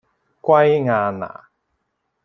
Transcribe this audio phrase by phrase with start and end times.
[0.41, 0.49] 圭
[0.85, 1.43] 亞那